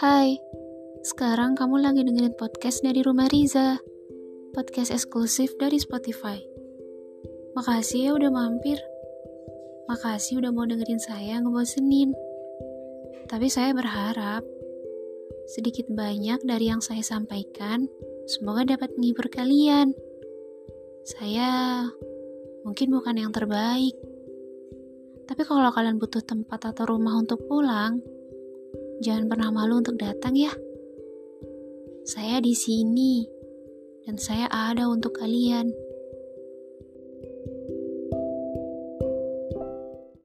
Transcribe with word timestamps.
Hai, 0.00 0.40
sekarang 1.04 1.60
kamu 1.60 1.84
lagi 1.84 2.00
dengerin 2.00 2.32
podcast 2.40 2.80
dari 2.80 3.04
Rumah 3.04 3.28
Riza, 3.28 3.76
podcast 4.56 4.96
eksklusif 4.96 5.52
dari 5.60 5.76
Spotify. 5.76 6.40
Makasih 7.52 8.08
ya 8.08 8.10
udah 8.16 8.32
mampir. 8.32 8.80
Makasih 9.92 10.40
udah 10.40 10.56
mau 10.56 10.64
dengerin 10.64 10.96
saya 11.04 11.44
ngebosenin. 11.44 12.16
Tapi 13.28 13.52
saya 13.52 13.76
berharap 13.76 14.40
sedikit 15.52 15.84
banyak 15.92 16.48
dari 16.48 16.72
yang 16.72 16.80
saya 16.80 17.04
sampaikan 17.04 17.84
semoga 18.24 18.64
dapat 18.64 18.96
menghibur 18.96 19.28
kalian. 19.28 19.92
Saya 21.04 21.84
mungkin 22.64 22.88
bukan 22.88 23.20
yang 23.20 23.36
terbaik 23.36 23.92
tapi 25.30 25.46
kalau 25.46 25.70
kalian 25.70 26.02
butuh 26.02 26.26
tempat 26.26 26.74
atau 26.74 26.90
rumah 26.90 27.14
untuk 27.14 27.46
pulang, 27.46 28.02
jangan 29.00 29.26
pernah 29.32 29.48
malu 29.48 29.80
untuk 29.80 29.96
datang 29.96 30.36
ya. 30.36 30.52
Saya 32.04 32.38
di 32.44 32.52
sini 32.52 33.24
dan 34.04 34.20
saya 34.20 34.46
ada 34.52 34.88
untuk 34.88 35.16
kalian. 35.16 35.89